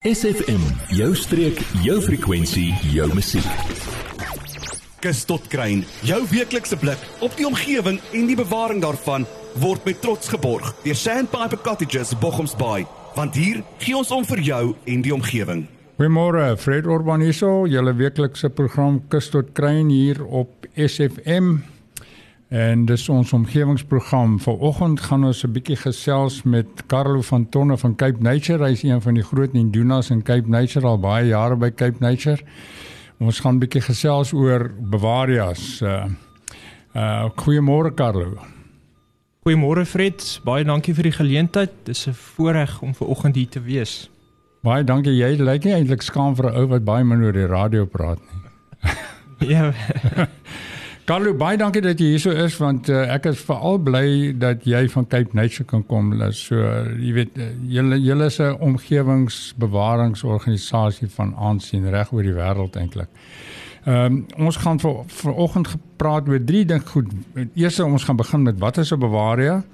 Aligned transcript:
SFM, 0.00 0.62
jou 0.96 1.10
streek, 1.12 1.58
jou 1.84 1.98
frekwensie, 2.00 2.70
jou 2.88 3.04
musiek. 3.12 3.44
Kus 5.04 5.18
tot 5.28 5.44
kruin, 5.52 5.82
jou 6.08 6.20
weeklikse 6.30 6.78
blik 6.80 7.02
op 7.20 7.34
die 7.36 7.44
omgewing 7.44 7.98
en 8.16 8.30
die 8.30 8.36
bewaring 8.38 8.80
daarvan 8.80 9.26
word 9.60 9.84
met 9.84 10.00
trots 10.00 10.30
geborg 10.32 10.70
deur 10.86 10.96
Sandpiper 10.96 11.60
Cottages 11.60 12.14
Bochumsbaai, 12.16 12.86
want 13.18 13.36
hier 13.36 13.60
gee 13.84 13.98
ons 13.98 14.14
om 14.16 14.24
vir 14.24 14.40
jou 14.46 14.62
en 14.88 15.04
die 15.04 15.12
omgewing. 15.12 15.66
Goeiemôre, 16.00 16.46
Fred 16.56 16.88
Urbaniso, 16.88 17.66
julle 17.68 17.92
weeklikse 18.00 18.48
program 18.48 19.02
Kus 19.12 19.28
tot 19.36 19.52
kruin 19.52 19.92
hier 19.92 20.24
op 20.24 20.64
SFM. 20.80 21.58
En 22.50 22.84
dis 22.84 23.08
ons 23.08 23.32
omgewingsprogram. 23.32 24.40
Vanoggend 24.42 25.00
gaan 25.00 25.24
ons 25.24 25.44
'n 25.44 25.52
bietjie 25.52 25.76
gesels 25.76 26.42
met 26.42 26.66
Carlo 26.86 27.20
van 27.22 27.48
Tonne 27.48 27.78
van 27.78 27.94
Cape 27.94 28.18
Nature. 28.18 28.64
Hy 28.64 28.70
is 28.70 28.82
een 28.82 29.00
van 29.00 29.14
die 29.14 29.22
groot 29.22 29.54
Indunas 29.54 30.10
in 30.10 30.22
Cape 30.22 30.48
Nature 30.48 30.86
al 30.86 30.98
baie 30.98 31.26
jare 31.26 31.56
by 31.56 31.70
Cape 31.70 31.96
Nature. 31.98 32.38
Ons 33.18 33.40
gaan 33.40 33.54
'n 33.54 33.58
bietjie 33.58 33.80
gesels 33.80 34.32
oor 34.32 34.70
Bavarias. 34.80 35.80
Uh 35.82 36.04
uh 36.94 37.30
goeiemôre 37.36 37.94
Carlo. 37.94 38.38
Goeiemôre 39.46 39.86
Fred. 39.86 40.40
Baie 40.44 40.64
dankie 40.64 40.94
vir 40.94 41.02
die 41.02 41.12
geleentheid. 41.12 41.70
Dis 41.84 42.06
'n 42.08 42.12
voorreg 42.12 42.82
om 42.82 42.94
vanoggend 42.94 43.34
hier 43.34 43.48
te 43.48 43.60
wees. 43.60 44.10
Baie 44.62 44.84
dankie. 44.84 45.16
Jy 45.16 45.36
lyk 45.36 45.64
nie 45.64 45.74
eintlik 45.74 46.02
skaam 46.02 46.34
vir 46.36 46.50
'n 46.50 46.56
ou 46.56 46.66
wat 46.66 46.84
baie 46.84 47.04
min 47.04 47.22
oor 47.22 47.32
die 47.32 47.46
radio 47.46 47.86
praat 47.86 48.18
nie. 48.18 49.48
ja. 49.54 49.72
Carlo, 51.10 51.32
baie 51.34 51.58
dankie 51.58 51.80
dat 51.82 51.98
jy 51.98 52.12
hier 52.12 52.20
so 52.22 52.30
is 52.30 52.54
want 52.60 52.86
uh, 52.86 53.00
ek 53.10 53.24
is 53.32 53.40
veral 53.42 53.80
bly 53.82 54.30
dat 54.38 54.62
jy 54.62 54.86
van 54.92 55.02
Cape 55.10 55.34
Nature 55.34 55.66
kan 55.66 55.82
kom. 55.90 56.14
So 56.38 56.54
uh, 56.54 56.86
jy 57.02 57.10
weet 57.16 57.34
uh, 57.34 57.50
julle 57.66 57.98
julle 57.98 58.30
is 58.30 58.38
'n 58.38 58.54
omgewingbewaringsorganisasie 58.62 61.10
van 61.16 61.34
aansien 61.34 61.90
reg 61.90 62.14
oor 62.14 62.22
die 62.22 62.38
wêreld 62.38 62.78
eintlik. 62.78 63.10
Ehm 63.90 64.06
um, 64.06 64.22
ons 64.46 64.62
gaan 64.62 64.78
vir 64.78 65.02
vanoggend 65.16 65.66
gepraat 65.74 66.30
oor 66.30 66.38
drie 66.44 66.64
dinge 66.64 66.86
goed. 66.86 67.10
Eerstens 67.58 67.90
ons 67.90 68.04
gaan 68.06 68.16
begin 68.16 68.42
met 68.46 68.62
wat 68.62 68.78
is 68.78 68.94
'n 68.94 69.02
bewaria? 69.02 69.66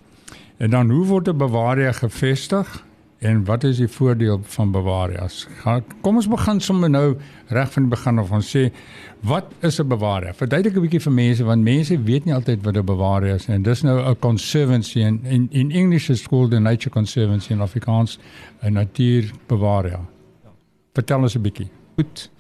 En 0.57 0.71
dan 0.71 0.91
hoe 0.91 1.05
word 1.05 1.29
'n 1.29 1.37
bewaria 1.37 1.93
gevestig? 1.93 2.85
En 3.27 3.45
wat 3.45 3.65
is 3.65 3.81
die 3.83 3.89
voordeel 3.91 4.39
van 4.55 4.71
bewarias? 4.71 5.47
Kom 6.05 6.21
ons 6.21 6.29
begin 6.31 6.61
sommer 6.63 6.91
nou 6.91 7.17
reg 7.51 7.73
van 7.75 7.87
die 7.87 7.91
begin 7.91 8.21
af 8.23 8.31
en 8.37 8.45
sê 8.45 8.69
wat 9.27 9.51
is 9.67 9.81
'n 9.81 9.89
bewaria? 9.89 10.35
Verduidelik 10.35 10.77
'n 10.77 10.81
bietjie 10.81 11.01
vir 11.01 11.13
mense 11.13 11.45
want 11.45 11.63
mense 11.63 12.03
weet 12.03 12.25
nie 12.25 12.35
altyd 12.35 12.63
wat 12.63 12.77
'n 12.77 12.85
bewaria 12.85 13.35
is 13.35 13.49
en 13.49 13.63
dis 13.63 13.83
nou 13.83 13.99
'n 13.99 14.19
conservancy 14.19 15.01
in 15.01 15.21
in 15.25 15.49
in 15.51 15.71
English 15.71 16.11
is 16.11 16.29
called 16.29 16.51
the 16.51 16.59
nature 16.59 16.91
conservancy 16.91 17.53
in 17.53 17.61
Afrikaans 17.61 18.19
'n 18.63 18.73
natuurbewaria. 18.73 20.01
Vertel 20.95 21.21
ons 21.21 21.35
'n 21.37 21.43
bietjie. 21.43 21.69
Goed. 21.97 22.31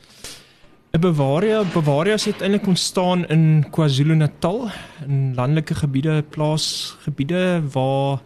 'n 0.93 1.00
Bewaria, 1.00 1.65
bewarias 1.73 2.25
het 2.25 2.41
eintlik 2.41 2.67
ontstaan 2.67 3.27
in 3.28 3.67
KwaZulu-Natal, 3.71 4.71
in 5.06 5.34
landelike 5.34 5.75
gebiede, 5.75 6.25
plaasgebiede 6.28 7.62
waar 7.73 8.21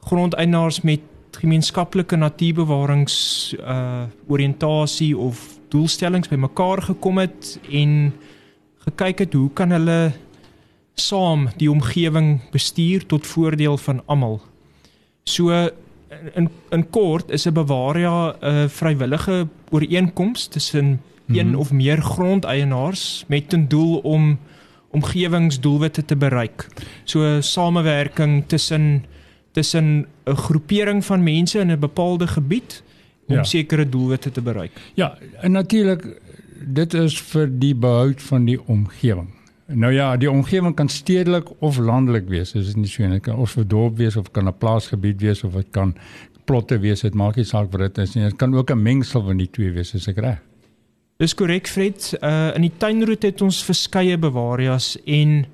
grondeienaars 0.00 0.80
met 0.80 1.00
gemeenskaplike 1.36 2.16
natuurbewarings 2.16 3.54
uh 3.60 4.04
oriëntasie 4.26 5.16
of 5.18 5.58
doelstellings 5.68 6.28
bymekaar 6.28 6.82
gekom 6.82 7.18
het 7.18 7.58
en 7.70 8.12
gekyk 8.86 9.18
het 9.18 9.32
hoe 9.32 9.50
kan 9.52 9.70
hulle 9.70 10.12
saam 10.94 11.48
die 11.56 11.70
omgewing 11.70 12.40
bestuur 12.52 13.06
tot 13.06 13.26
voordeel 13.26 13.76
van 13.76 14.02
almal. 14.06 14.40
So 15.24 15.50
in 16.34 16.50
in 16.70 16.90
kort 16.90 17.30
is 17.30 17.46
'n 17.46 17.52
bewaria 17.52 18.36
'n 18.40 18.68
vrywillige 18.68 19.48
ooreenkoms 19.70 20.46
tussen 20.46 21.00
een 21.26 21.46
mm 21.46 21.52
-hmm. 21.52 21.60
of 21.60 21.72
meer 21.72 22.02
grondeienaars 22.02 23.24
met 23.26 23.52
'n 23.52 23.66
doel 23.68 23.98
om 23.98 24.38
omgewingsdoelwitte 24.90 26.04
te 26.04 26.16
bereik. 26.16 26.68
So 27.04 27.40
samewerking 27.40 28.44
tussen 28.46 29.04
tussen 29.52 30.06
'n 30.26 30.36
groepering 30.36 31.04
van 31.04 31.22
mense 31.22 31.58
in 31.58 31.70
'n 31.70 31.78
bepaalde 31.78 32.26
gebied 32.26 32.82
om 33.26 33.34
ja. 33.34 33.44
sekere 33.44 33.88
doelwitte 33.88 34.30
te 34.30 34.42
bereik. 34.42 34.72
Ja, 34.94 35.18
en 35.40 35.52
natuurlik 35.52 36.20
dit 36.66 36.94
is 36.94 37.20
vir 37.20 37.48
die 37.58 37.74
behoud 37.74 38.22
van 38.22 38.44
die 38.44 38.60
omgewing. 38.66 39.28
Nou 39.66 39.92
ja, 39.92 40.16
die 40.16 40.30
omgewing 40.30 40.74
kan 40.76 40.88
stedelik 40.88 41.48
of 41.58 41.78
landelik 41.78 42.28
wees. 42.28 42.52
Dit 42.52 42.66
is 42.66 42.74
nie 42.76 42.88
so 42.88 43.06
net 43.08 43.28
of 43.28 43.50
vir 43.56 43.66
dorp 43.66 43.96
wees 43.96 44.16
of 44.16 44.30
kan 44.30 44.48
'n 44.48 44.58
plaasgebied 44.58 45.20
wees 45.20 45.44
of 45.44 45.52
dit 45.52 45.70
kan 45.70 45.94
plotte 46.44 46.78
wees. 46.78 47.00
Dit 47.00 47.14
maak 47.14 47.36
nie 47.36 47.44
saak 47.44 47.72
wat 47.72 47.80
dit 47.80 47.98
is 47.98 48.14
nie. 48.14 48.24
Dit 48.24 48.36
kan 48.36 48.54
ook 48.54 48.70
'n 48.70 48.82
mengsel 48.82 49.22
van 49.22 49.36
die 49.36 49.50
twee 49.50 49.70
wees, 49.70 49.94
as 49.94 50.08
ek 50.08 50.18
reg. 50.18 50.38
Dis 51.16 51.34
korrek, 51.34 51.66
Fred. 51.66 52.16
Uh 52.22 52.54
in 52.54 52.62
die 52.62 52.72
tuinroete 52.76 53.26
het 53.26 53.42
ons 53.42 53.64
verskeie 53.64 54.18
bewarias 54.18 54.96
en 55.06 55.46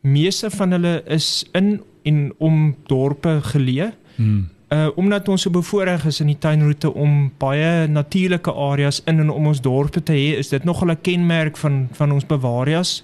meeste 0.00 0.50
van 0.50 0.70
hulle 0.70 1.02
is 1.06 1.44
in 1.52 1.82
en 2.02 2.32
om 2.38 2.76
dorpe 2.86 3.40
geleë. 3.42 3.92
Hmm. 4.18 4.48
Uh 4.68 4.90
omdat 5.00 5.28
ons 5.32 5.42
so 5.42 5.50
bevoorreg 5.50 6.04
is 6.10 6.20
in 6.20 6.28
die 6.28 6.38
tuinroete 6.38 6.90
om 6.92 7.30
baie 7.40 7.86
natuurlike 7.88 8.52
areas 8.52 9.00
in 9.06 9.22
en 9.22 9.30
om 9.32 9.46
ons 9.48 9.62
dorpe 9.64 10.02
te 10.02 10.12
hê, 10.12 10.36
is 10.36 10.52
dit 10.52 10.64
nogal 10.64 10.90
'n 10.92 11.00
kenmerk 11.00 11.56
van 11.56 11.88
van 11.92 12.12
ons 12.12 12.26
bewarias 12.26 13.02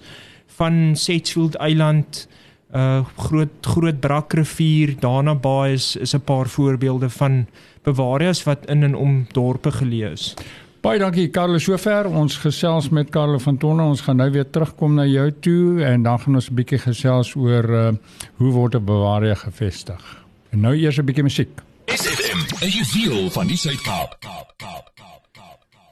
van 0.59 0.93
Setchfield 0.97 1.55
Eiland, 1.55 2.29
uh 2.75 3.01
groot 3.17 3.55
groot 3.61 4.01
Brakrivier, 4.01 4.95
daarna 5.01 5.35
Baai 5.35 5.73
is 5.73 5.97
is 5.97 6.15
'n 6.15 6.21
paar 6.21 6.47
voorbeelde 6.47 7.09
van 7.11 7.47
bewarias 7.83 8.43
wat 8.45 8.67
in 8.67 8.83
en 8.83 8.95
om 8.95 9.27
dorpe 9.33 9.71
geleë 9.71 10.13
is. 10.13 10.35
Baie 10.81 10.99
dankie 10.99 11.31
Karlo 11.33 11.59
sover. 11.59 12.07
Ons 12.07 12.37
gesels 12.37 12.89
met 12.89 13.09
Karlo 13.11 13.39
van 13.39 13.57
Tonne. 13.57 13.83
Ons 13.83 14.01
gaan 14.01 14.17
nou 14.17 14.31
weer 14.31 14.51
terugkom 14.51 14.95
na 14.95 15.07
jou 15.07 15.31
toe 15.41 15.85
en 15.85 16.03
dan 16.03 16.19
gaan 16.19 16.35
ons 16.35 16.51
'n 16.51 16.55
bietjie 16.55 16.79
gesels 16.79 17.35
oor 17.37 17.71
uh, 17.71 17.93
hoe 18.37 18.53
word 18.53 18.75
'n 18.75 18.85
bewaarder 18.85 19.37
gevestig. 19.37 20.24
En 20.55 20.61
nou 20.61 20.75
eers 20.79 20.99
'n 20.99 21.05
bietjie 21.05 21.23
musiek. 21.23 21.51
SFM, 21.85 22.39
you 22.63 22.85
feel 22.85 23.31
van 23.31 23.47
die 23.47 23.57
Suid-Kaap. 23.57 24.19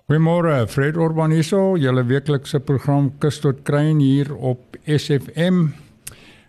Goeiemôre, 0.07 0.69
Fred 0.69 0.97
Urbaniso, 0.97 1.77
julle 1.77 2.05
weeklikse 2.05 2.61
program 2.61 3.13
Kus 3.19 3.39
tot 3.39 3.63
Kruin 3.63 3.99
hier 3.99 4.35
op 4.35 4.77
SFM. 4.87 5.67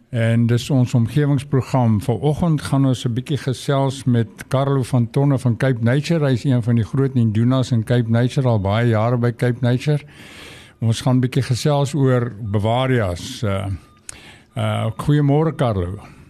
En 0.10 0.46
dis 0.46 0.70
ons 0.70 0.94
omgewingsprogram. 0.94 2.02
Vanoggend 2.02 2.62
gaan 2.62 2.86
ons 2.86 3.06
'n 3.06 3.14
bietjie 3.14 3.38
gesels 3.38 4.04
met 4.04 4.28
Carlo 4.48 4.84
van 4.84 5.10
Tonne 5.10 5.40
van 5.40 5.58
Cape 5.58 5.84
Nature. 5.84 6.26
Hy 6.26 6.34
is 6.34 6.44
een 6.44 6.64
van 6.64 6.76
die 6.76 6.86
groot 6.86 7.16
Indunas 7.16 7.72
in 7.72 7.84
Cape 7.84 8.10
Nature 8.10 8.48
al 8.48 8.60
baie 8.60 8.88
jare 8.88 9.18
by 9.18 9.32
Cape 9.32 9.58
Nature. 9.62 10.04
Ons 10.80 11.02
gaan 11.02 11.16
'n 11.16 11.20
bietjie 11.20 11.44
gesels 11.44 11.94
oor 11.94 12.32
Bavarias. 12.42 13.44
Uh 13.44 13.66
uh 14.56 14.92
goeiemôre 14.98 15.56
Carlo. 15.56 16.23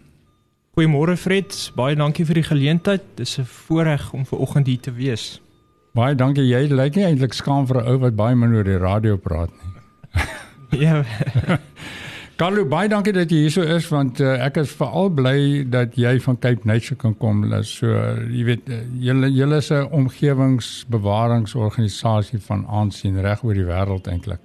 Goeiemôre 0.73 1.13
Fred. 1.21 1.53
Baie 1.77 1.93
dankie 1.93 2.23
vir 2.25 2.39
die 2.39 2.47
geleentheid. 2.47 3.03
Dis 3.13 3.37
'n 3.37 3.45
voorreg 3.45 4.13
om 4.13 4.25
vanoggend 4.25 4.67
hier 4.67 4.79
te 4.79 4.91
wees. 4.91 5.41
Baie 5.93 6.15
dankie. 6.15 6.47
Jy 6.47 6.67
lyk 6.73 6.95
nie 6.95 7.05
eintlik 7.05 7.33
skaam 7.33 7.67
vir 7.67 7.77
'n 7.77 7.87
ou 7.87 7.97
wat 7.99 8.15
baie 8.15 8.35
min 8.35 8.55
oor 8.55 8.63
die 8.63 8.77
radio 8.77 9.17
praat 9.17 9.49
nie. 9.51 9.71
ja. 10.85 11.03
Carlo, 12.37 12.65
baie 12.65 12.89
dankie 12.89 13.13
dat 13.13 13.29
jy 13.29 13.37
hier 13.37 13.51
so 13.51 13.61
is 13.61 13.89
want 13.89 14.19
uh, 14.19 14.45
ek 14.45 14.57
is 14.57 14.71
veral 14.71 15.09
bly 15.09 15.63
dat 15.69 15.95
jy 15.95 16.19
van 16.19 16.39
Cape 16.39 16.61
Nature 16.65 16.95
kan 16.95 17.17
kom. 17.17 17.61
So 17.61 17.87
uh, 17.87 18.17
jy 18.33 18.43
weet 18.43 18.69
uh, 18.69 18.75
julle 18.97 19.29
julle 19.29 19.57
is 19.57 19.71
'n 19.71 19.87
omgewingbewaringsorganisasie 19.91 22.39
van 22.39 22.65
aansien 22.67 23.21
reg 23.21 23.43
oor 23.43 23.53
die 23.53 23.65
wêreld 23.65 24.07
eintlik. 24.07 24.39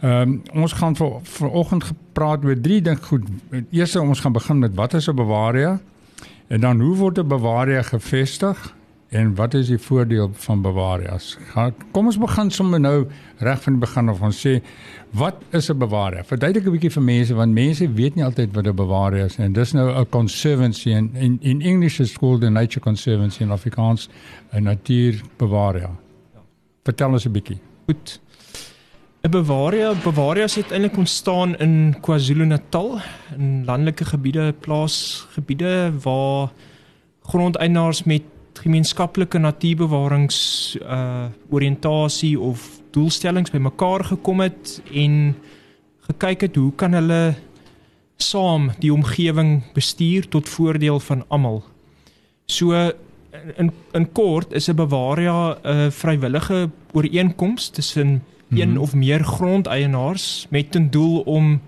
Ehm 0.00 0.20
um, 0.20 0.42
ons 0.62 0.72
gaan 0.72 0.96
vir 0.96 1.20
vanoggend 1.22 1.84
gepraat 1.84 2.44
oor 2.44 2.60
drie 2.60 2.82
dinge 2.82 3.02
goed. 3.02 3.24
Eerstens 3.70 4.04
ons 4.04 4.20
gaan 4.20 4.32
begin 4.32 4.58
met 4.58 4.74
wat 4.74 4.94
is 4.94 5.08
'n 5.08 5.14
bewaria? 5.14 5.80
En 6.48 6.60
dan 6.60 6.80
hoe 6.80 6.96
word 6.96 7.18
'n 7.18 7.28
bewaria 7.28 7.82
gevestig? 7.82 8.74
En 9.08 9.34
wat 9.34 9.54
is 9.54 9.66
die 9.66 9.78
voordeel 9.78 10.30
van 10.32 10.62
bewarias? 10.62 11.38
Kom 11.90 12.06
ons 12.06 12.18
begin 12.18 12.50
sommer 12.50 12.80
nou 12.80 13.06
reg 13.38 13.62
van 13.62 13.72
die 13.72 13.80
begin 13.80 14.08
af 14.08 14.20
en 14.20 14.34
sê 14.36 14.60
wat 15.10 15.34
is 15.50 15.70
'n 15.70 15.78
bewaria? 15.78 16.24
Verduidelik 16.24 16.66
'n 16.66 16.70
bietjie 16.70 16.90
vir 16.90 17.02
mense 17.02 17.34
want 17.34 17.52
mense 17.52 17.92
weet 17.92 18.14
nie 18.14 18.24
altyd 18.24 18.54
wat 18.54 18.66
'n 18.66 18.74
bewaria 18.74 19.24
is 19.24 19.38
en 19.38 19.52
dis 19.52 19.72
nou 19.72 20.00
'n 20.00 20.08
conservancy 20.08 20.90
in 20.90 21.10
in 21.14 21.38
in 21.40 21.60
English 21.60 22.00
is 22.00 22.18
called 22.18 22.40
the 22.40 22.50
nature 22.50 22.80
conservancy 22.80 23.42
in 23.42 23.50
Afrikaans 23.50 24.08
'n 24.52 24.62
natuurbewaria. 24.62 25.90
Vertel 26.84 27.10
ons 27.10 27.26
'n 27.26 27.32
bietjie. 27.32 27.58
Goed. 27.86 28.20
'n 29.22 29.30
Bewaria, 29.30 29.94
bewarias 30.04 30.54
het 30.54 30.70
eintlik 30.70 30.96
ontstaan 30.96 31.56
in 31.58 31.96
KwaZulu-Natal, 32.00 33.00
in 33.36 33.64
landelike 33.64 34.04
gebiede, 34.04 34.54
plaasgebiede 34.60 35.92
waar 36.02 36.52
grondeienaars 37.22 38.04
met 38.04 38.22
gemeenskaplike 38.52 39.38
natuurbewarings 39.38 40.76
uh 40.82 41.26
oriëntasie 41.50 42.40
of 42.40 42.80
doelstellings 42.90 43.50
bymekaar 43.50 44.04
gekom 44.04 44.40
het 44.40 44.82
en 44.94 45.36
gekyk 46.06 46.40
het 46.40 46.56
hoe 46.56 46.72
kan 46.74 46.92
hulle 46.92 47.34
saam 48.16 48.70
die 48.78 48.92
omgewing 48.92 49.62
bestuur 49.74 50.28
tot 50.28 50.48
voordeel 50.48 51.00
van 51.00 51.24
almal. 51.28 51.62
So 52.46 52.92
in 53.56 53.72
in 53.92 54.12
kort 54.12 54.52
is 54.52 54.68
'n 54.68 54.74
Bavaria 54.74 55.58
'n 55.62 55.68
uh, 55.68 55.90
vrywillige 55.90 56.70
ooreenkoms 56.92 57.68
tussen 57.68 58.22
een 58.50 58.70
Mhm. 58.70 58.78
of 58.78 58.94
meer 58.94 59.24
grondeienaars 59.24 60.46
met 60.50 60.76
'n 60.76 60.88
doel 60.90 61.20
om 61.20 61.60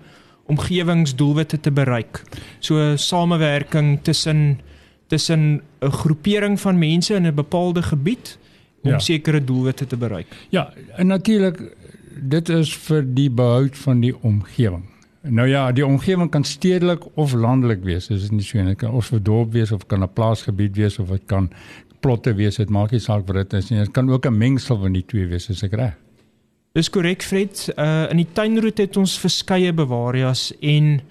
omgewingsdoelwitte 0.45 1.59
te 1.59 1.71
bereik. 1.71 2.23
So 2.59 2.95
samewerking 2.95 3.99
tussen 4.01 4.59
tussen 5.07 5.61
'n 5.79 5.91
groepering 5.91 6.59
van 6.59 6.77
mense 6.79 7.13
in 7.13 7.25
'n 7.27 7.33
bepaalde 7.35 7.81
gebied 7.81 8.37
om 8.83 8.91
ja. 8.91 8.99
sekere 8.99 9.43
doelwitte 9.43 9.87
te 9.87 9.97
bereik. 9.97 10.27
Ja, 10.49 10.73
en 10.95 11.07
natuurlik 11.07 11.75
dit 12.21 12.49
is 12.49 12.75
vir 12.75 13.13
die 13.13 13.29
behoud 13.29 13.77
van 13.77 13.99
die 13.99 14.15
omgewing. 14.21 14.83
Nou 15.21 15.47
ja, 15.47 15.71
die 15.71 15.85
omgewing 15.85 16.29
kan 16.29 16.43
stedelik 16.43 17.03
of 17.13 17.33
landelik 17.33 17.83
wees. 17.83 18.07
Dit 18.07 18.21
is 18.21 18.31
nie 18.33 18.41
so 18.41 18.61
net 18.61 18.77
kan 18.81 18.91
of 18.91 19.11
'n 19.11 19.21
dorp 19.23 19.51
wees 19.51 19.71
of 19.71 19.85
kan 19.85 20.03
'n 20.03 20.13
plaasgebied 20.13 20.75
wees 20.75 20.99
of 20.99 21.09
dit 21.09 21.21
kan 21.25 21.51
plotte 21.99 22.33
wees. 22.33 22.55
Dit 22.55 22.69
maak 22.69 22.91
nie 22.91 22.99
saak 22.99 23.27
wat 23.27 23.35
dit 23.35 23.53
is 23.53 23.69
nie. 23.69 23.79
Dit 23.79 23.91
kan 23.91 24.09
ook 24.09 24.25
'n 24.25 24.37
mengsel 24.37 24.77
van 24.77 24.93
die 24.93 25.05
twee 25.05 25.27
wees, 25.27 25.49
as 25.49 25.63
ek 25.63 25.73
reg. 25.73 25.93
Dis 26.73 26.89
korrek 26.89 27.23
Fred. 27.23 27.73
Uh 27.77 28.09
in 28.09 28.17
die 28.17 28.27
tuinroete 28.33 28.81
het 28.81 28.97
ons 28.97 29.19
verskeie 29.19 29.73
Bavarias 29.73 30.53
en 30.61 31.01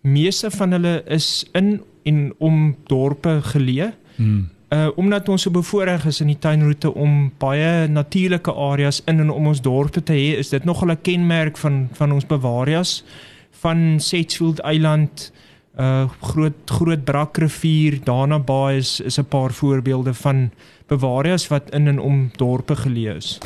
meeste 0.00 0.50
van 0.50 0.72
hulle 0.72 1.02
is 1.06 1.46
in 1.52 1.82
en 2.02 2.34
om 2.38 2.76
dorpe 2.86 3.40
geleë. 3.42 3.92
Hmm. 4.16 4.48
Uh 4.72 4.88
omdat 4.96 5.28
ons 5.28 5.42
so 5.42 5.50
bevoorreg 5.50 6.06
is 6.06 6.20
in 6.20 6.26
die 6.26 6.38
tuinroete 6.38 6.94
om 6.94 7.32
baie 7.38 7.88
natuurlike 7.88 8.52
areas 8.52 9.02
in 9.06 9.20
en 9.20 9.30
om 9.30 9.46
ons 9.46 9.60
dorpe 9.60 10.02
te 10.02 10.12
hê, 10.12 10.38
is 10.38 10.48
dit 10.48 10.64
nogal 10.64 10.90
'n 10.90 11.02
kenmerk 11.02 11.58
van 11.58 11.88
van 11.92 12.12
ons 12.12 12.26
Bavarias 12.26 13.04
van 13.50 14.00
Setchfield 14.00 14.58
Eiland 14.60 15.32
uh 15.78 16.08
groot 16.20 16.54
groot 16.66 17.04
Brakrivier, 17.04 18.00
Dana 18.04 18.38
Bay 18.38 18.76
is 18.76 19.00
is 19.00 19.18
'n 19.18 19.24
paar 19.24 19.52
voorbeelde 19.52 20.14
van 20.14 20.50
Bavarias 20.86 21.48
wat 21.48 21.70
in 21.70 21.86
en 21.86 21.98
om 21.98 22.30
dorpe 22.36 22.76
geleë 22.76 23.16
is. 23.16 23.38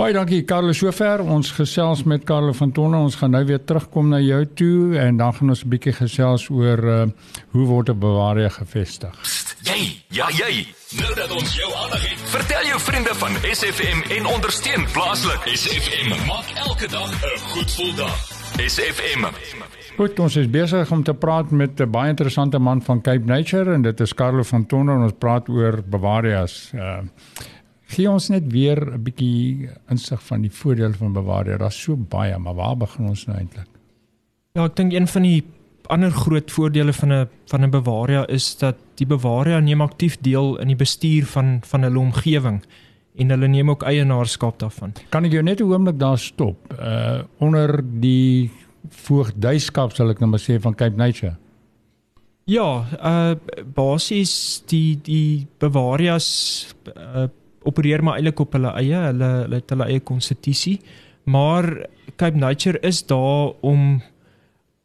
Baie 0.00 0.14
dankie 0.16 0.44
Karlo 0.48 0.72
sover. 0.72 1.20
Ons 1.20 1.50
gesels 1.52 2.04
met 2.08 2.24
Karlo 2.24 2.52
van 2.56 2.70
Tonne. 2.72 2.96
Ons 2.96 3.18
gaan 3.20 3.30
nou 3.30 3.42
weer 3.44 3.60
terugkom 3.64 4.08
na 4.08 4.18
jou 4.18 4.46
toe 4.54 4.96
en 4.98 5.16
dan 5.16 5.34
gaan 5.34 5.48
ons 5.48 5.64
'n 5.64 5.68
bietjie 5.68 5.92
gesels 5.92 6.48
oor 6.48 6.84
uh, 6.84 7.06
hoe 7.52 7.66
word 7.66 7.90
'n 7.90 7.98
Bavaria 7.98 8.48
gevestig. 8.48 9.12
Jy, 9.62 10.00
ja 10.08 10.26
jy. 10.30 10.66
Nou 10.96 11.14
dat 11.14 11.30
ons 11.30 11.54
jou 11.54 11.70
aandag 11.82 12.08
het, 12.08 12.18
vertel 12.32 12.64
jou 12.64 12.80
vriende 12.80 13.14
van 13.14 13.32
SFM 13.52 14.00
en 14.16 14.26
ondersteun 14.26 14.86
plaaslik. 14.92 15.40
SFM 15.44 16.08
maak 16.26 16.48
elke 16.66 16.88
dag 16.88 17.10
'n 17.10 17.38
goed 17.52 17.70
gevoel 17.70 17.94
dag. 17.94 18.39
SFM. 18.58 19.26
Goed, 19.96 20.18
ons 20.18 20.36
is 20.40 20.48
besig 20.50 20.90
om 20.90 21.02
te 21.04 21.14
praat 21.14 21.50
met 21.50 21.80
'n 21.80 21.90
baie 21.90 22.08
interessante 22.08 22.58
man 22.58 22.82
van 22.82 23.00
Cape 23.00 23.24
Nature 23.24 23.74
en 23.74 23.82
dit 23.82 24.00
is 24.00 24.14
Karlo 24.14 24.42
van 24.42 24.66
Tonne 24.66 24.92
en 24.92 25.02
ons 25.02 25.18
praat 25.18 25.48
oor 25.48 25.82
Bavarias. 25.82 26.72
Uh 26.74 26.98
gee 27.90 28.10
ons 28.10 28.28
net 28.28 28.52
weer 28.52 28.78
'n 28.94 29.02
bietjie 29.02 29.68
insig 29.88 30.22
van 30.22 30.40
die 30.40 30.50
voordele 30.50 30.94
van 30.94 31.12
Bavaria. 31.12 31.56
Daar's 31.56 31.82
so 31.82 31.96
baie, 31.96 32.38
maar 32.38 32.54
waar 32.54 32.76
begin 32.76 33.08
ons 33.08 33.26
nou 33.26 33.38
eintlik? 33.38 33.66
Ja, 34.52 34.64
ek 34.64 34.76
dink 34.76 34.92
een 34.92 35.08
van 35.08 35.22
die 35.22 35.44
ander 35.86 36.10
groot 36.10 36.50
voordele 36.50 36.92
van 36.92 37.12
'n 37.12 37.28
van 37.46 37.64
'n 37.64 37.70
Bavaria 37.70 38.26
is 38.26 38.56
dat 38.58 38.76
die 38.94 39.06
Bavaria 39.06 39.60
neem 39.60 39.80
aktief 39.80 40.16
deel 40.20 40.58
in 40.58 40.66
die 40.66 40.76
bestuur 40.76 41.26
van 41.26 41.60
van 41.64 41.82
hulle 41.82 41.98
omgewing 41.98 42.62
en 43.20 43.34
hulle 43.34 43.48
neem 43.52 43.70
ook 43.70 43.84
eienaarskap 43.88 44.58
daarvan. 44.62 44.94
Kan 45.12 45.28
ek 45.28 45.36
jou 45.36 45.42
net 45.44 45.60
'n 45.60 45.68
oomblik 45.68 45.98
daar 45.98 46.18
stop? 46.18 46.56
Uh 46.80 47.22
onder 47.38 47.80
die 48.00 48.50
voogdyskap 48.88 49.92
sal 49.92 50.10
ek 50.10 50.20
nou 50.20 50.30
maar 50.30 50.40
sê 50.40 50.60
van 50.60 50.74
Cape 50.74 50.96
Nature. 50.96 51.36
Ja, 52.44 52.84
uh 53.04 53.34
basies 53.74 54.62
die 54.66 54.98
die 55.02 55.46
Bavarias 55.58 56.74
uh, 56.96 57.28
opereer 57.62 58.02
maar 58.02 58.16
eintlik 58.16 58.40
op 58.40 58.52
hulle 58.52 58.72
eie, 58.80 58.96
hulle 58.96 59.30
hulle 59.44 59.60
het 59.60 59.70
hulle 59.70 59.84
eie 59.84 60.00
konstitusie, 60.00 60.80
maar 61.24 61.86
Cape 62.16 62.36
Nature 62.36 62.80
is 62.80 63.06
daar 63.06 63.52
om 63.60 64.02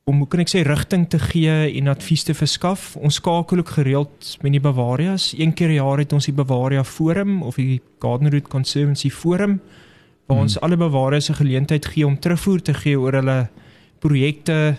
om 0.06 0.20
hoe 0.22 0.28
kan 0.30 0.42
ek 0.44 0.52
sê 0.52 0.60
rigting 0.62 1.08
te 1.10 1.18
gee 1.18 1.54
en 1.80 1.88
advies 1.90 2.22
te 2.28 2.34
verskaf. 2.38 2.92
Ons 3.02 3.16
skakel 3.18 3.64
ook 3.64 3.72
gereeld 3.74 4.36
met 4.46 4.54
die 4.54 4.62
Bavarias. 4.62 5.32
Een 5.34 5.54
keer 5.58 5.72
per 5.72 5.76
jaar 5.80 5.98
het 6.04 6.14
ons 6.14 6.28
die 6.30 6.34
Bavaria 6.38 6.84
Forum 6.86 7.40
of 7.44 7.56
die 7.58 7.80
Garden 8.04 8.30
Route 8.30 8.50
Conservancy 8.52 9.10
Forum 9.10 9.56
waar 10.28 10.38
Hmm. 10.38 10.46
ons 10.46 10.60
alle 10.62 10.78
Bavarias 10.78 11.30
'n 11.30 11.34
geleentheid 11.42 11.86
gee 11.86 12.06
om 12.06 12.20
terugvoer 12.20 12.62
te 12.62 12.74
gee 12.74 13.00
oor 13.00 13.14
hulle 13.14 13.50
projekte 14.00 14.78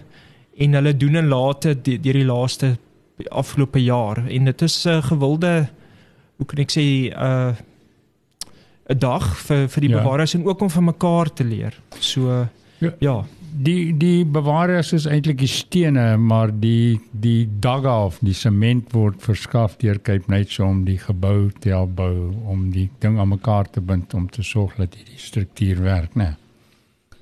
en 0.58 0.72
hulle 0.74 0.96
doen 0.96 1.16
en 1.16 1.28
late 1.28 1.74
de- 1.82 1.98
deur 2.00 2.12
die 2.12 2.24
laaste 2.24 2.78
afgelope 3.30 3.82
jaar 3.82 4.18
en 4.30 4.44
dit 4.44 4.62
is 4.62 4.86
'n 4.86 5.02
gewilde 5.02 5.68
hoe 6.36 6.46
kan 6.46 6.58
ek 6.58 6.70
sê 6.70 6.80
'n 7.10 7.12
uh, 7.18 7.52
'n 8.90 8.98
dag 8.98 9.36
vir 9.38 9.68
vir 9.68 9.80
die 9.80 9.90
ja. 9.90 9.96
Bavarias 10.02 10.34
en 10.34 10.44
ook 10.46 10.60
om 10.60 10.70
van 10.70 10.84
mekaar 10.84 11.32
te 11.34 11.44
leer. 11.44 11.74
So 11.98 12.46
Ja. 12.78 12.92
ja. 13.00 13.24
Die 13.56 13.94
die 13.96 14.24
Bavarias 14.28 14.90
is 14.92 15.06
eintlik 15.08 15.38
die 15.40 15.48
stene, 15.48 16.16
maar 16.20 16.50
die 16.52 16.98
die 17.12 17.46
dagga 17.64 17.94
of 18.04 18.18
die 18.20 18.34
sement 18.36 18.92
word 18.92 19.22
verskaf 19.24 19.78
deur 19.80 19.96
Cape 20.04 20.28
Nature 20.28 20.68
om 20.68 20.82
die 20.84 20.98
gebou 21.00 21.48
te 21.64 21.72
help 21.72 21.94
bou, 21.96 22.34
om 22.44 22.66
die 22.74 22.90
ding 23.00 23.16
aan 23.18 23.32
mekaar 23.32 23.70
te 23.72 23.80
bind 23.80 24.12
om 24.14 24.28
te 24.28 24.44
sorg 24.44 24.76
dat 24.76 24.94
hierdie 24.98 25.20
struktuur 25.22 25.80
werk, 25.86 26.18
né? 26.20 26.34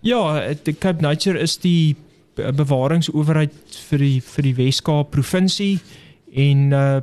Ja, 0.03 0.41
die 0.67 0.75
Cape 0.75 1.03
Nature 1.03 1.39
is 1.39 1.57
die 1.63 1.95
be- 2.35 2.51
bewaringsowerheid 2.53 3.79
vir 3.91 4.03
die 4.03 4.21
vir 4.21 4.43
die 4.51 4.57
Wes-Kaap 4.59 5.15
provinsie 5.15 5.79
en 6.35 6.71
uh 6.73 7.03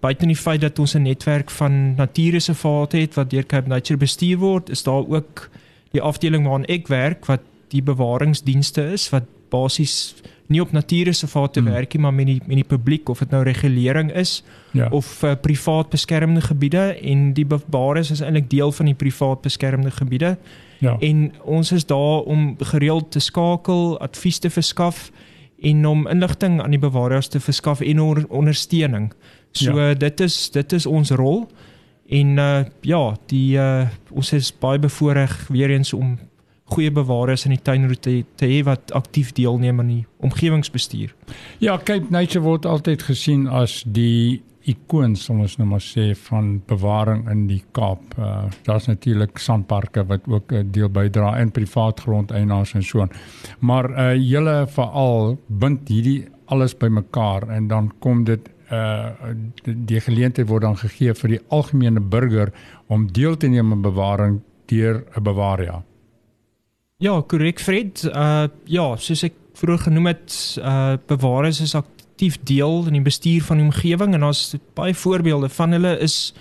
buiten 0.00 0.28
die 0.30 0.36
feit 0.38 0.60
dat 0.60 0.78
ons 0.78 0.94
'n 0.94 1.02
netwerk 1.02 1.50
van 1.50 1.94
natuurreservate 1.96 2.98
het 2.98 3.14
wat 3.14 3.30
deur 3.30 3.46
Cape 3.46 3.68
Nature 3.68 3.98
bestuur 3.98 4.38
word, 4.38 4.70
is 4.70 4.82
daar 4.82 5.02
ook 5.08 5.50
die 5.90 6.00
afdeling 6.02 6.44
waaraan 6.44 6.68
ek 6.68 6.86
werk 6.88 7.26
wat 7.26 7.40
die 7.68 7.82
bewaringsdienste 7.82 8.82
is 8.92 9.08
wat 9.10 9.24
basies 9.50 10.14
nie 10.46 10.60
op 10.60 10.72
natuurreservate 10.72 11.60
Hmm. 11.60 11.72
werk 11.72 11.94
nie, 11.94 12.02
maar 12.02 12.14
met 12.14 12.26
die 12.26 12.40
met 12.46 12.56
die 12.56 12.64
publiek 12.64 13.08
of 13.08 13.18
dit 13.18 13.30
nou 13.30 13.42
regulering 13.42 14.12
is 14.12 14.42
Ja. 14.72 14.88
of 14.90 15.22
uh, 15.22 15.32
privaat 15.40 15.90
beskermde 15.90 16.40
gebiede 16.40 16.98
en 17.02 17.32
die 17.32 17.46
bewaring 17.46 18.10
is 18.10 18.20
eintlik 18.20 18.50
deel 18.50 18.72
van 18.72 18.86
die 18.86 18.94
privaat 18.94 19.40
beskermde 19.42 19.90
gebiede 19.90 20.36
ja. 20.78 20.96
en 21.00 21.32
ons 21.44 21.72
is 21.72 21.86
daar 21.86 22.20
om 22.20 22.56
gereeld 22.58 23.10
te 23.10 23.18
skakel, 23.18 23.98
advies 24.00 24.38
te 24.38 24.50
verskaf 24.50 25.10
en 25.62 25.86
om 25.86 26.06
inligting 26.06 26.60
aan 26.62 26.70
die 26.70 26.78
bewaringsers 26.78 27.28
te 27.28 27.40
verskaf 27.40 27.80
en 27.80 28.00
on 28.00 28.28
ondersteuning. 28.28 29.12
So 29.52 29.80
ja. 29.80 29.94
dit 29.94 30.20
is 30.20 30.50
dit 30.50 30.72
is 30.72 30.86
ons 30.86 31.10
rol 31.10 31.48
en 32.08 32.38
uh 32.38 32.64
ja, 32.80 33.16
die 33.26 33.56
uh 33.56 33.86
ons 34.10 34.32
is 34.32 34.52
baie 34.58 34.78
bevoorreg 34.78 35.46
weer 35.48 35.70
eens 35.70 35.92
om 35.92 36.18
goeie 36.66 36.90
bewarers 36.90 37.44
in 37.46 37.54
die 37.54 37.62
tuinroete 37.62 38.24
te 38.34 38.48
hê 38.50 38.62
wat 38.66 38.92
aktief 38.92 39.32
deelneem 39.36 39.80
aan 39.80 39.92
die 39.92 40.04
omgewingsbestuur. 40.26 41.14
Ja, 41.62 41.78
Cape 41.78 42.10
Nature 42.10 42.42
word 42.44 42.66
altyd 42.66 43.02
gesien 43.06 43.46
as 43.46 43.82
die 43.86 44.42
ikoon, 44.66 45.14
sal 45.18 45.44
ons 45.44 45.56
nou 45.60 45.68
maar 45.70 45.82
sê, 45.84 46.08
van 46.26 46.56
bewaring 46.66 47.26
in 47.30 47.46
die 47.50 47.62
Kaap. 47.76 48.16
Uh 48.18 48.48
daar's 48.66 48.88
natuurlik 48.90 49.38
sandparke 49.38 50.04
wat 50.10 50.26
ook 50.26 50.52
'n 50.52 50.70
deel 50.72 50.88
bydra 50.88 51.36
en 51.38 51.50
privaat 51.50 52.00
grondeienaars 52.00 52.74
en 52.74 52.82
so 52.82 53.00
aan. 53.00 53.10
Maar 53.60 53.90
uh 53.90 54.14
julle 54.14 54.66
veral 54.66 55.38
bind 55.46 55.88
hierdie 55.88 56.26
alles 56.46 56.74
bymekaar 56.74 57.48
en 57.48 57.68
dan 57.68 57.92
kom 57.98 58.24
dit 58.24 58.48
uh 58.70 59.10
die, 59.62 60.00
geleentheid 60.00 60.48
word 60.48 60.62
dan 60.62 60.76
gegee 60.76 61.14
vir 61.14 61.28
die 61.28 61.40
algemene 61.48 62.00
burger 62.00 62.52
om 62.86 63.12
deel 63.12 63.36
te 63.36 63.46
neem 63.46 63.72
aan 63.72 63.82
bewaring 63.82 64.40
deur 64.66 65.04
'n 65.16 65.22
bewaria. 65.22 65.82
Ja, 66.98 67.20
korrek 67.28 67.60
Fred. 67.60 68.06
Uh 68.08 68.46
ja, 68.64 68.84
soos 68.96 69.20
ek 69.26 69.34
vroeër 69.60 69.82
genoem 69.88 70.06
het, 70.14 70.34
uh 70.60 70.96
bewarers 71.08 71.60
is 71.60 71.74
aktief 71.76 72.38
deel 72.48 72.86
in 72.88 72.96
die 72.96 73.04
bestuur 73.04 73.44
van 73.44 73.60
die 73.60 73.66
omgewing 73.66 74.14
en 74.16 74.24
daar's 74.24 74.54
baie 74.78 74.94
voorbeelde 74.96 75.50
van 75.52 75.76
hulle 75.76 75.92
is 76.00 76.32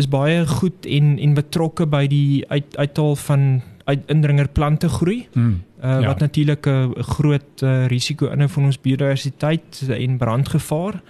is 0.00 0.08
baie 0.08 0.46
goed 0.48 0.86
en 0.88 1.14
en 1.18 1.34
betrokke 1.38 1.86
by 1.86 2.06
die 2.10 2.42
uit 2.48 2.74
uithaal 2.76 3.14
van 3.28 3.62
uit 3.84 4.10
indringer 4.10 4.48
plante 4.48 4.88
groei. 4.88 5.28
Hmm. 5.32 5.62
Uh 5.78 6.00
Ja. 6.00 6.06
wat 6.06 6.18
natuurlik 6.18 6.66
'n 6.66 6.94
groot 7.14 7.62
uh, 7.62 7.86
risiko 7.86 8.26
inhou 8.30 8.48
van 8.48 8.64
ons 8.64 8.80
biodiversiteit 8.80 9.82
en 9.88 10.18
brandgevaar. 10.18 11.02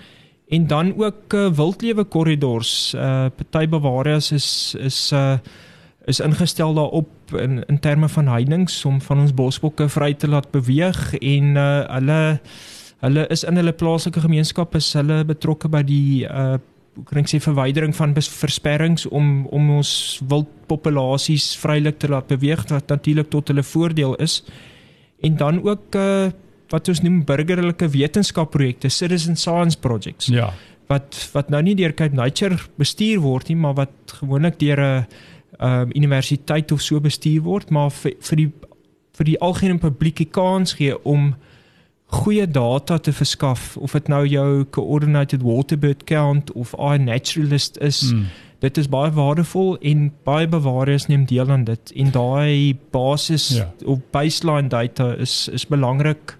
En 0.48 0.66
dan 0.66 0.94
ook 0.96 1.32
uh, 1.32 1.48
wildlewe 1.48 2.04
korridors. 2.04 2.94
Uh 2.94 3.26
party 3.36 3.68
bewaarders 3.68 4.32
is 4.32 4.76
is 4.78 5.12
uh 5.12 5.38
is 6.06 6.20
ingestel 6.20 6.74
daarop 6.74 7.10
in 7.38 7.62
in 7.68 7.78
terme 7.80 8.08
van 8.08 8.28
heininge 8.28 8.82
om 8.84 9.00
van 9.00 9.20
ons 9.20 9.34
bosbokke 9.34 9.88
vry 9.88 10.14
te 10.14 10.28
laat 10.28 10.50
beweeg 10.50 11.14
en 11.20 11.56
uh 11.56 11.86
hulle 11.94 12.40
hulle 13.02 13.26
is 13.34 13.44
in 13.44 13.56
hulle 13.56 13.72
plaaslike 13.72 14.20
gemeenskap 14.20 14.74
is 14.74 14.92
hulle 14.98 15.24
betrokke 15.24 15.68
by 15.68 15.82
die 15.82 16.26
uh 16.26 16.58
kan 17.08 17.22
ek 17.22 17.30
sê 17.30 17.38
verwydering 17.40 17.94
van 17.96 18.12
versperrings 18.14 19.06
om 19.08 19.46
om 19.46 19.70
ons 19.78 20.20
wildpopulasies 20.28 21.56
vrylik 21.56 21.98
te 21.98 22.08
laat 22.08 22.26
beweeg 22.28 22.66
wat 22.68 22.88
natuurlik 22.92 23.30
tot 23.30 23.48
hulle 23.48 23.62
voordeel 23.62 24.14
is. 24.20 24.42
En 25.22 25.36
dan 25.36 25.62
ook 25.64 25.94
uh 25.96 26.30
wat 26.72 26.88
ons 26.88 27.02
noem 27.04 27.24
burgerlike 27.24 27.88
wetenskapprojekte, 27.88 28.88
citizen 28.88 29.36
science 29.36 29.78
projects 29.78 30.26
Ja. 30.26 30.52
wat 30.88 31.30
wat 31.32 31.50
nou 31.50 31.62
nie 31.62 31.74
deur 31.74 31.92
Cape 31.92 32.14
Nature 32.14 32.56
bestuur 32.76 33.20
word 33.20 33.48
nie, 33.48 33.56
maar 33.56 33.74
wat 33.74 33.92
gewoonlik 34.06 34.58
deur 34.58 34.80
'n 34.80 35.06
um, 35.62 35.90
universiteit 35.94 36.72
of 36.72 36.82
so 36.82 37.00
bestuur 37.00 37.42
word, 37.42 37.70
maar 37.70 37.90
vir 37.90 38.16
vir 38.20 38.36
die 38.36 38.50
vir 39.12 39.28
die 39.28 39.40
algemene 39.44 39.78
publiek 39.78 40.16
die 40.16 40.30
kans 40.32 40.72
gee 40.78 40.94
om 41.04 41.34
goeie 42.12 42.46
data 42.48 42.96
te 42.98 43.12
verskaf 43.12 43.76
of 43.76 43.92
dit 43.92 44.08
nou 44.08 44.22
jou 44.26 44.64
coordinated 44.72 45.44
waterbird 45.44 46.04
count 46.08 46.52
of 46.52 46.72
iNaturalist 46.78 47.76
is. 47.80 48.12
Mm 48.12 48.26
dit 48.62 48.78
is 48.78 48.88
baie 48.90 49.10
waardevol 49.10 49.74
en 49.90 50.06
baie 50.26 50.46
bewaarders 50.48 51.08
neem 51.10 51.24
deel 51.26 51.50
aan 51.50 51.64
dit 51.66 51.92
en 51.98 52.12
daai 52.14 52.78
basis 52.94 53.48
ja. 53.56 53.66
of 53.84 53.98
baseline 54.14 54.70
data 54.70 55.12
is 55.18 55.48
is 55.52 55.66
belangrik 55.66 56.36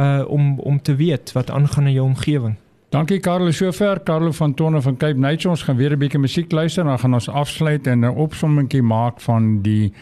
uh 0.00 0.24
om 0.28 0.58
om 0.58 0.80
te 0.82 0.94
weet 0.96 1.32
wat 1.36 1.50
aangaan 1.50 1.86
in 1.86 1.92
jou 1.98 2.06
omgewing. 2.06 2.56
Dankie 2.90 3.20
Karel 3.20 3.52
sover 3.52 4.00
Karel 4.00 4.32
van 4.32 4.54
Tonne 4.54 4.80
van 4.82 4.96
Cape 4.96 5.18
Nature 5.18 5.48
ons 5.48 5.62
gaan 5.62 5.76
weer 5.76 5.92
'n 5.92 5.98
bietjie 5.98 6.18
musiek 6.18 6.50
luister 6.52 6.84
dan 6.84 6.98
gaan 6.98 7.14
ons 7.14 7.28
afsluit 7.28 7.86
en 7.86 8.00
'n 8.00 8.16
opsommingkie 8.16 8.82
maak 8.82 9.20
van 9.20 9.62
die 9.62 9.92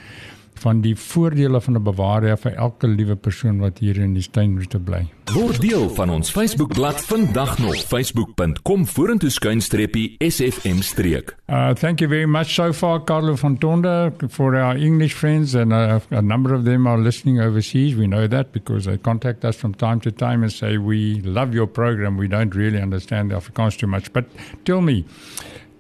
van 0.58 0.80
die 0.84 0.94
voordele 0.96 1.60
van 1.60 1.76
'n 1.76 1.82
bewaarder 1.82 2.36
vir 2.38 2.52
elke 2.54 2.88
liewe 2.88 3.16
persoon 3.16 3.58
wat 3.58 3.78
hier 3.78 3.96
in 3.96 4.14
die 4.14 4.26
tuinroete 4.30 4.78
bly. 4.78 5.06
Word 5.34 5.60
deel 5.60 5.90
van 5.90 6.10
ons 6.10 6.30
Facebookblad 6.30 7.04
vandag 7.04 7.58
nog 7.58 7.76
facebook.com 7.76 8.86
vorentoe 8.86 9.30
skuinstreepie 9.30 10.16
sfm 10.18 10.80
streek. 10.80 11.36
Uh 11.46 11.74
thank 11.74 12.00
you 12.00 12.08
very 12.08 12.26
much 12.26 12.54
so 12.54 12.72
far 12.72 13.04
Carlo 13.04 13.36
van 13.36 13.58
Tonda 13.58 14.12
for 14.28 14.54
our 14.56 14.76
English 14.76 15.14
friends 15.14 15.54
and 15.54 15.72
uh, 15.72 16.00
a 16.10 16.22
number 16.22 16.54
of 16.54 16.64
them 16.64 16.86
are 16.86 17.02
listening 17.02 17.40
overseas. 17.40 17.94
We 17.94 18.06
know 18.06 18.26
that 18.28 18.52
because 18.52 18.84
they 18.84 18.98
contact 18.98 19.44
us 19.44 19.56
from 19.56 19.74
time 19.74 20.00
to 20.00 20.10
time 20.10 20.42
and 20.42 20.52
say 20.52 20.78
we 20.78 21.20
love 21.22 21.54
your 21.54 21.66
program. 21.66 22.16
We 22.16 22.28
don't 22.28 22.54
really 22.54 22.80
understand 22.80 23.32
Afrikaans 23.32 23.76
too 23.76 23.86
much, 23.86 24.12
but 24.12 24.24
tell 24.64 24.80
me 24.80 25.04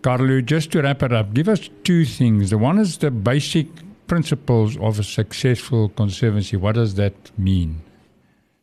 Carlo 0.02 0.40
just 0.40 0.70
to 0.72 0.82
wrap 0.82 1.02
it 1.02 1.12
up, 1.12 1.34
give 1.34 1.48
us 1.48 1.68
two 1.82 2.04
things. 2.04 2.50
The 2.50 2.58
one 2.58 2.78
is 2.78 2.98
the 2.98 3.10
basic 3.10 3.66
principles 4.08 4.76
of 4.78 4.98
a 4.98 5.04
successful 5.04 5.90
conservancy. 5.90 6.56
What 6.56 6.74
does 6.74 6.94
that 6.94 7.14
mean? 7.38 7.82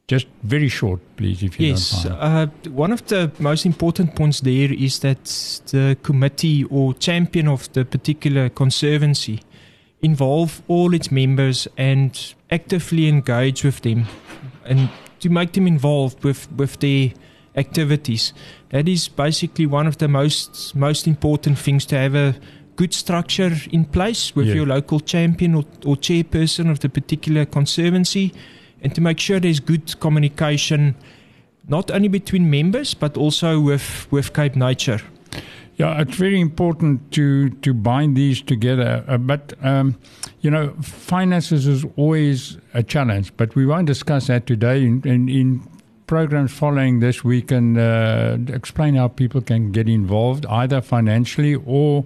Just 0.08 0.28
very 0.44 0.68
short, 0.68 1.00
please, 1.18 1.42
if 1.42 1.60
you 1.60 1.68
yes, 1.68 2.04
don't 2.04 2.20
mind. 2.20 2.52
Uh, 2.66 2.70
one 2.70 2.92
of 2.92 3.06
the 3.08 3.32
most 3.40 3.66
important 3.66 4.16
points 4.16 4.42
there 4.42 4.72
is 4.72 5.00
that 5.00 5.24
the 5.72 5.98
committee 6.04 6.64
or 6.66 6.94
champion 6.94 7.48
of 7.48 7.72
the 7.74 7.86
particular 7.86 8.50
conservancy 8.50 9.42
involve 10.02 10.62
all 10.68 10.94
its 10.94 11.12
members 11.12 11.68
and 11.78 12.36
actively 12.52 13.08
engage 13.08 13.64
with 13.64 13.82
them 13.82 14.06
and 14.66 14.90
to 15.20 15.30
make 15.30 15.54
them 15.54 15.66
involved 15.66 16.24
with, 16.24 16.52
with 16.52 16.80
their 16.80 17.12
activities. 17.56 18.34
That 18.70 18.88
is 18.88 19.08
basically 19.08 19.66
one 19.66 19.88
of 19.88 19.98
the 19.98 20.08
most 20.08 20.76
most 20.76 21.08
important 21.08 21.58
things 21.58 21.86
to 21.88 21.98
have 21.98 22.14
a 22.14 22.36
good 22.76 22.94
structure 22.94 23.54
in 23.72 23.86
place 23.86 24.36
with 24.36 24.48
yeah. 24.48 24.56
your 24.56 24.66
local 24.66 25.00
champion 25.00 25.56
or, 25.56 25.64
or 25.86 25.96
chairperson 25.96 26.70
of 26.70 26.80
the 26.80 26.90
particular 26.90 27.46
conservancy 27.46 28.34
and 28.82 28.94
to 28.94 29.02
make 29.02 29.20
sure 29.20 29.40
there's 29.40 29.60
good 29.60 30.00
communication 30.00 30.96
not 31.68 31.90
only 31.92 32.08
between 32.08 32.50
members 32.50 32.94
but 32.94 33.18
also 33.18 33.60
with 33.60 34.08
with 34.12 34.34
Cape 34.34 34.56
Nature. 34.56 35.02
Yeah, 35.78 36.00
it's 36.00 36.16
very 36.16 36.40
important 36.40 37.12
to 37.12 37.50
to 37.50 37.74
bind 37.74 38.16
these 38.16 38.42
together. 38.42 39.04
Uh, 39.08 39.18
but 39.18 39.54
um, 39.62 39.96
you 40.40 40.50
know, 40.50 40.74
finances 40.82 41.68
is 41.68 41.84
always 41.98 42.58
a 42.74 42.84
challenge. 42.84 43.36
But 43.36 43.56
we 43.56 43.66
won't 43.66 43.88
discuss 43.88 44.28
that 44.28 44.46
today. 44.46 44.84
In, 44.84 45.02
in, 45.04 45.28
in 45.28 45.68
programs 46.08 46.54
following 46.54 47.00
this, 47.00 47.24
we 47.24 47.42
can 47.42 47.78
uh, 47.78 48.38
explain 48.48 48.96
how 48.96 49.08
people 49.08 49.42
can 49.42 49.72
get 49.72 49.90
involved, 49.90 50.46
either 50.46 50.82
financially 50.82 51.56
or 51.66 52.06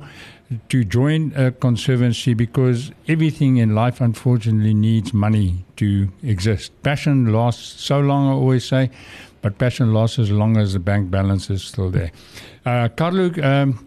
to 0.69 0.83
join 0.83 1.31
a 1.35 1.51
conservancy 1.51 2.33
because 2.33 2.91
everything 3.07 3.57
in 3.57 3.75
life 3.75 4.01
unfortunately 4.01 4.73
needs 4.73 5.13
money 5.13 5.65
to 5.75 6.09
exist. 6.23 6.71
Passion 6.81 7.31
lasts 7.31 7.83
so 7.83 7.99
long, 7.99 8.27
I 8.27 8.31
always 8.31 8.65
say, 8.65 8.89
but 9.41 9.57
passion 9.57 9.93
lasts 9.93 10.19
as 10.19 10.31
long 10.31 10.57
as 10.57 10.73
the 10.73 10.79
bank 10.79 11.11
balance 11.11 11.49
is 11.49 11.63
still 11.63 11.91
there. 11.91 12.11
Uh, 12.65 12.89
Carlo, 12.89 13.31
um, 13.43 13.85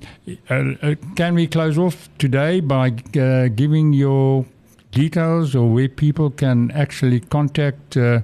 uh, 0.48 0.54
uh, 0.54 0.94
can 1.16 1.34
we 1.34 1.46
close 1.46 1.78
off 1.78 2.08
today 2.18 2.60
by 2.60 2.94
uh, 3.18 3.48
giving 3.48 3.92
your 3.92 4.46
details 4.92 5.54
or 5.54 5.68
where 5.68 5.88
people 5.88 6.30
can 6.30 6.70
actually 6.70 7.20
contact 7.20 7.96
uh, 7.96 8.20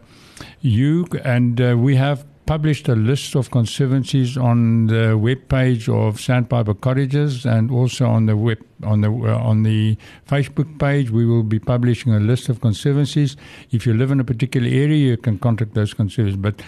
you? 0.60 1.06
And 1.24 1.60
uh, 1.60 1.76
we 1.76 1.96
have 1.96 2.24
published 2.48 2.88
a 2.88 2.94
list 2.94 3.34
of 3.34 3.50
conservancies 3.50 4.38
on 4.38 4.86
the 4.86 5.18
web 5.18 5.38
page 5.50 5.86
of 5.86 6.18
Sandpiper 6.18 6.72
Cottages 6.72 7.44
and 7.44 7.70
also 7.70 8.06
on 8.06 8.24
the 8.24 8.38
web 8.38 8.58
on 8.84 9.02
the 9.02 9.10
uh, 9.10 9.50
on 9.50 9.64
the 9.64 9.98
Facebook 10.26 10.78
page. 10.78 11.10
We 11.10 11.26
will 11.26 11.42
be 11.42 11.58
publishing 11.58 12.14
a 12.14 12.20
list 12.20 12.48
of 12.48 12.62
conservancies. 12.62 13.36
If 13.70 13.86
you 13.86 13.92
live 13.92 14.10
in 14.10 14.18
a 14.18 14.24
particular 14.24 14.66
area, 14.66 15.10
you 15.10 15.18
can 15.18 15.38
contact 15.38 15.74
those 15.74 15.92
conservancies. 15.92 16.40
But 16.40 16.62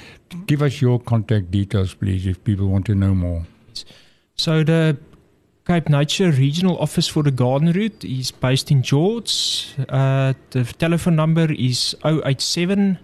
give 0.44 0.60
us 0.60 0.82
your 0.82 1.00
contact 1.00 1.50
details, 1.50 1.94
please, 1.94 2.26
if 2.26 2.44
people 2.44 2.66
want 2.68 2.84
to 2.86 2.94
know 2.94 3.14
more. 3.14 3.46
So 4.36 4.62
the 4.62 4.98
Cape 5.66 5.88
Nature 5.88 6.30
Regional 6.30 6.78
Office 6.78 7.08
for 7.08 7.22
the 7.22 7.30
Garden 7.30 7.72
Route 7.72 8.04
is 8.04 8.30
based 8.30 8.70
in 8.70 8.82
George. 8.82 9.74
Uh, 9.88 10.34
the 10.50 10.64
telephone 10.64 11.16
number 11.16 11.50
is 11.50 11.96
087 12.04 12.98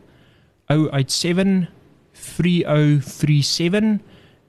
087 0.68 1.68
3037 2.35 4.00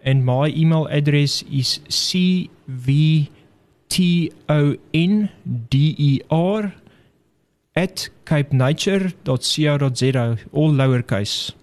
and 0.03 0.25
my 0.25 0.47
email 0.49 0.87
address 0.87 1.43
is 1.51 1.79
cvtonder 1.89 3.29
at 7.77 8.09
capenature.co.za 8.25 10.25
all 10.51 10.73
lowercase. 10.73 11.53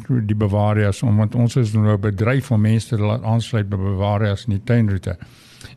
die 0.08 0.34
bewarias 0.34 1.02
omdat 1.02 1.34
ons 1.34 1.56
is 1.56 1.74
nou 1.74 1.92
'n 1.92 2.00
bedryf 2.00 2.50
om 2.50 2.60
mense 2.60 2.88
te 2.88 2.96
laat 2.96 3.22
aansluit 3.22 3.68
by 3.68 3.76
bewarias 3.76 4.46
in 4.46 4.52
die 4.52 4.64
tuinroete. 4.64 5.18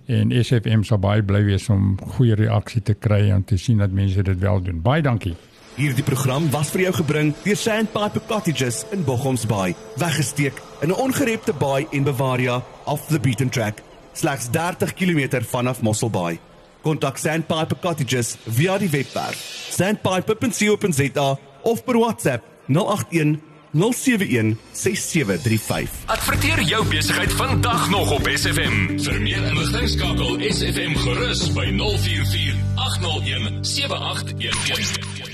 En 0.05 0.31
SFM 0.31 0.83
sal 0.83 0.97
baie 0.97 1.23
bly 1.23 1.43
wees 1.43 1.69
om 1.69 1.99
goeie 1.99 2.35
reaksie 2.35 2.81
te 2.81 2.93
kry 2.93 3.29
en 3.29 3.43
te 3.43 3.57
sien 3.57 3.77
dat 3.77 3.91
mense 3.91 4.23
dit 4.23 4.39
wel 4.39 4.61
doen. 4.61 4.81
Baie 4.81 5.01
dankie. 5.01 5.35
Hierdie 5.75 6.05
program 6.07 6.45
was 6.53 6.69
vir 6.71 6.85
jou 6.85 6.91
gebring 7.01 7.33
deur 7.43 7.57
Sandpiper 7.59 8.21
Cottages 8.29 8.85
in 8.95 9.01
Bochoms 9.03 9.43
Bay, 9.45 9.73
weggesteek 9.99 10.61
in 10.81 10.87
'n 10.89 10.95
ongerepte 10.95 11.51
baai 11.53 11.87
en 11.91 12.03
Bavaria 12.03 12.63
off 12.85 13.07
the 13.07 13.19
beaten 13.19 13.49
track, 13.49 13.81
slegs 14.13 14.47
30 14.51 14.93
km 14.93 15.43
vanaf 15.43 15.81
Mossel 15.81 16.09
Bay. 16.09 16.39
Kontak 16.81 17.17
Sandpiper 17.17 17.77
Cottages 17.81 18.37
via 18.45 18.77
die 18.77 18.89
webwerf 18.89 19.35
sandpiper.co.za 19.69 21.37
of 21.63 21.83
per 21.83 21.97
WhatsApp 21.97 22.43
081 22.67 23.41
071 23.73 24.57
6735. 24.71 25.89
Adverteer 26.05 26.61
jou 26.61 26.85
besigheid 26.87 27.33
vandag 27.33 27.89
nog 27.89 28.11
op 28.11 28.29
SFM. 28.33 28.99
Vir 28.99 29.21
meer 29.21 29.43
inligting 29.43 29.89
skakel 29.89 30.39
SFM 30.39 30.95
gerus 30.95 31.51
by 31.51 31.67
044 31.75 32.55
801 32.75 33.65
7811. 33.65 35.24